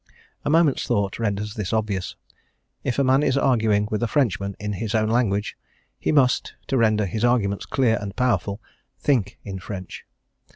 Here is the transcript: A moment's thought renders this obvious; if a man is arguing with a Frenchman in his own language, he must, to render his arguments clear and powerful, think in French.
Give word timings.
A 0.43 0.49
moment's 0.49 0.87
thought 0.87 1.19
renders 1.19 1.53
this 1.53 1.71
obvious; 1.71 2.15
if 2.83 2.97
a 2.97 3.03
man 3.03 3.21
is 3.21 3.37
arguing 3.37 3.87
with 3.91 4.01
a 4.01 4.07
Frenchman 4.07 4.55
in 4.59 4.73
his 4.73 4.95
own 4.95 5.09
language, 5.09 5.55
he 5.99 6.11
must, 6.11 6.55
to 6.69 6.75
render 6.77 7.05
his 7.05 7.23
arguments 7.23 7.67
clear 7.67 7.99
and 8.01 8.15
powerful, 8.15 8.59
think 8.97 9.37
in 9.43 9.59
French. 9.59 10.03